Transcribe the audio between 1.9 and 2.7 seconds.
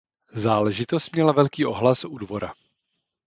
u dvora.